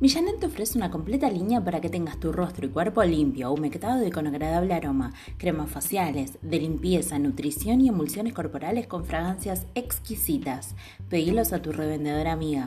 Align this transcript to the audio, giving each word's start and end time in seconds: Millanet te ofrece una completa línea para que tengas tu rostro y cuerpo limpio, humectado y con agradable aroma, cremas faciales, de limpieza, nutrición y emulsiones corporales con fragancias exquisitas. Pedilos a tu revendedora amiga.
Millanet 0.00 0.40
te 0.40 0.46
ofrece 0.46 0.78
una 0.78 0.90
completa 0.90 1.28
línea 1.28 1.62
para 1.62 1.82
que 1.82 1.90
tengas 1.90 2.18
tu 2.18 2.32
rostro 2.32 2.66
y 2.66 2.70
cuerpo 2.70 3.04
limpio, 3.04 3.52
humectado 3.52 4.06
y 4.06 4.10
con 4.10 4.26
agradable 4.26 4.72
aroma, 4.72 5.12
cremas 5.36 5.68
faciales, 5.68 6.38
de 6.40 6.58
limpieza, 6.58 7.18
nutrición 7.18 7.82
y 7.82 7.88
emulsiones 7.88 8.32
corporales 8.32 8.86
con 8.86 9.04
fragancias 9.04 9.66
exquisitas. 9.74 10.74
Pedilos 11.10 11.52
a 11.52 11.60
tu 11.60 11.72
revendedora 11.72 12.32
amiga. 12.32 12.66